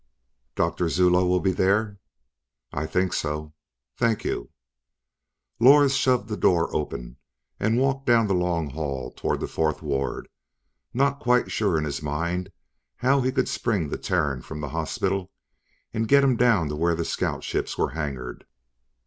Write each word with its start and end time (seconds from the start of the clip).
"Doctor 0.55 0.89
Zuloe 0.89 1.27
will 1.27 1.39
be 1.39 1.51
there?" 1.51 1.99
"I 2.73 2.87
think 2.87 3.13
so." 3.13 3.53
"Thank 3.95 4.25
you." 4.25 4.49
Lors 5.59 5.93
shoved 5.95 6.27
the 6.27 6.35
door 6.35 6.75
open 6.75 7.17
and 7.59 7.77
walked 7.77 8.07
down 8.07 8.25
the 8.25 8.33
long 8.33 8.71
hall 8.71 9.11
toward 9.11 9.41
the 9.41 9.47
fourth 9.47 9.83
ward, 9.83 10.27
not 10.91 11.19
quite 11.19 11.51
sure 11.51 11.77
in 11.77 11.83
his 11.83 12.01
mind 12.01 12.51
how 12.95 13.21
he 13.21 13.31
could 13.31 13.47
spring 13.47 13.89
the 13.89 13.97
Terran 13.99 14.41
from 14.41 14.59
the 14.59 14.69
hospital 14.69 15.29
and 15.93 16.07
get 16.07 16.23
him 16.23 16.35
down 16.35 16.67
to 16.69 16.75
where 16.75 16.95
the 16.95 17.05
scout 17.05 17.43
ships 17.43 17.77
were 17.77 17.91
hangared. 17.91 18.47